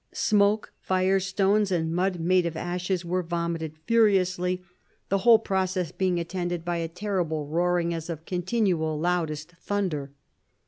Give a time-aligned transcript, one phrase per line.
[0.13, 4.63] Smoke, fire, stones, and mud made of ashes, were vomited furiously,
[5.09, 10.11] the whole process being attended by a terrible roaring, as of continual loudest thunder.